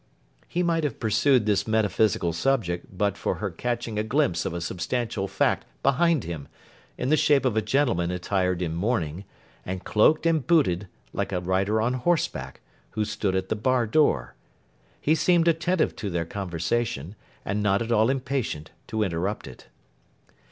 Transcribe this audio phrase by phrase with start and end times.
[0.47, 4.59] He might have pursued this metaphysical subject but for her catching a glimpse of a
[4.59, 6.47] substantial fact behind him,
[6.97, 9.25] in the shape of a gentleman attired in mourning,
[9.63, 12.61] and cloaked and booted like a rider on horseback,
[12.93, 14.33] who stood at the bar door.
[14.99, 17.13] He seemed attentive to their conversation,
[17.45, 19.67] and not at all impatient to interrupt it.